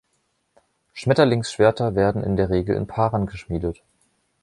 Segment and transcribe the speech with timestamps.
[0.93, 3.83] Schmetterlingsschwerter werden in der Regel in Paaren geschmiedet.